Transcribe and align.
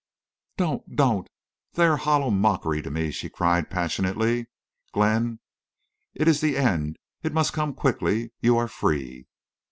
"Don't! 0.57 0.95
don't!... 0.95 1.29
they 1.73 1.85
are 1.85 1.95
hollow 1.97 2.31
mockery 2.31 2.81
for 2.81 2.89
me," 2.89 3.11
she 3.11 3.29
cried, 3.29 3.69
passionately. 3.69 4.47
"Glenn, 4.93 5.39
it 6.15 6.27
is 6.27 6.41
the 6.41 6.57
end. 6.57 6.97
It 7.21 7.35
must 7.35 7.53
come—quickly.... 7.53 8.31
You 8.41 8.57
are 8.57 8.67
free." 8.67 9.27